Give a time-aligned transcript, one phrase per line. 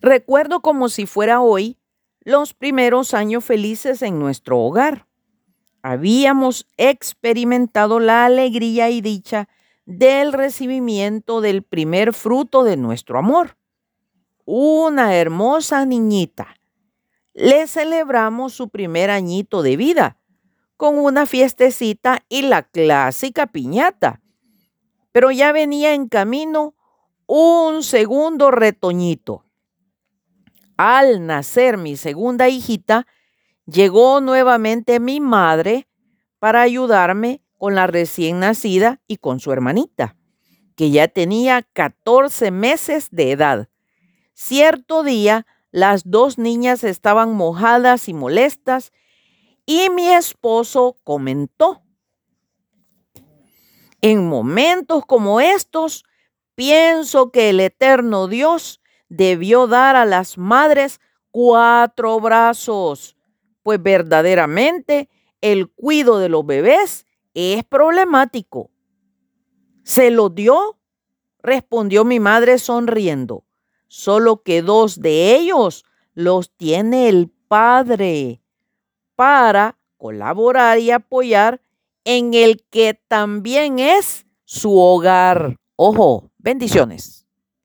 [0.00, 1.78] Recuerdo como si fuera hoy
[2.20, 5.06] los primeros años felices en nuestro hogar.
[5.82, 9.48] Habíamos experimentado la alegría y dicha
[9.86, 13.56] del recibimiento del primer fruto de nuestro amor,
[14.44, 16.56] una hermosa niñita.
[17.32, 20.18] Le celebramos su primer añito de vida
[20.76, 24.20] con una fiestecita y la clásica piñata.
[25.10, 26.74] Pero ya venía en camino
[27.26, 29.47] un segundo retoñito.
[30.78, 33.08] Al nacer mi segunda hijita,
[33.66, 35.88] llegó nuevamente mi madre
[36.38, 40.16] para ayudarme con la recién nacida y con su hermanita,
[40.76, 43.68] que ya tenía 14 meses de edad.
[44.34, 48.92] Cierto día, las dos niñas estaban mojadas y molestas
[49.66, 51.82] y mi esposo comentó,
[54.00, 56.04] en momentos como estos,
[56.54, 63.16] pienso que el eterno Dios debió dar a las madres cuatro brazos,
[63.62, 65.08] pues verdaderamente
[65.40, 68.70] el cuido de los bebés es problemático.
[69.84, 70.78] ¿Se lo dio?
[71.40, 73.44] respondió mi madre sonriendo.
[73.86, 78.42] Solo que dos de ellos los tiene el Padre
[79.16, 81.62] para colaborar y apoyar
[82.04, 85.56] en el que también es su hogar.
[85.76, 87.27] Ojo, bendiciones.